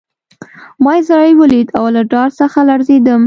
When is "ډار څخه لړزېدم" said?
2.11-3.19